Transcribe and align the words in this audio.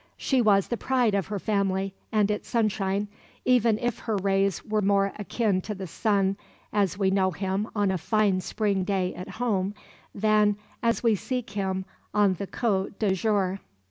She 0.17 0.41
was 0.41 0.69
the 0.69 0.77
pride 0.77 1.13
of 1.13 1.27
her 1.27 1.37
family, 1.37 1.93
and 2.11 2.31
its 2.31 2.49
sunshine, 2.49 3.07
even 3.45 3.77
if 3.77 3.99
her 3.99 4.15
rays 4.15 4.65
were 4.65 4.81
more 4.81 5.13
akin 5.19 5.61
to 5.61 5.75
the 5.75 5.85
sun 5.85 6.37
as 6.73 6.97
we 6.97 7.11
know 7.11 7.29
him 7.29 7.67
on 7.75 7.91
a 7.91 7.99
fine 7.99 8.41
spring 8.41 8.83
day 8.83 9.13
at 9.13 9.29
home 9.29 9.75
than 10.15 10.57
as 10.81 11.03
we 11.03 11.13
seek 11.13 11.51
him 11.51 11.85
on 12.15 12.33
the 12.33 12.47
Côte 12.47 12.97
d'Azur. 12.97 13.59